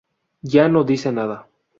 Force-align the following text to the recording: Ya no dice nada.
Ya 0.41 0.67
no 0.67 0.83
dice 0.83 1.11
nada. 1.11 1.47